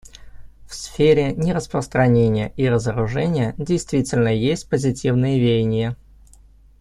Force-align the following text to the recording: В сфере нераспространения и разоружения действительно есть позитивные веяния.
В 0.65 0.73
сфере 0.73 1.31
нераспространения 1.33 2.53
и 2.57 2.67
разоружения 2.67 3.53
действительно 3.59 4.29
есть 4.29 4.67
позитивные 4.67 5.39
веяния. 5.39 5.95